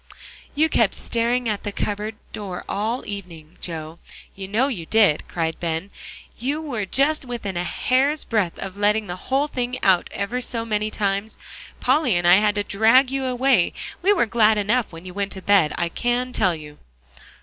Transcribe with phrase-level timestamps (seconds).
[0.55, 3.99] "You kept staring at the cupboard door all the evening, Joe,
[4.35, 5.91] you know you did," cried Ben;
[6.39, 10.65] "you were just within a hair's breadth of letting the whole thing out ever so
[10.65, 11.37] many times.
[11.79, 13.73] Polly and I had to drag you away.
[14.01, 16.79] We were glad enough when you went to bed, I can tell you."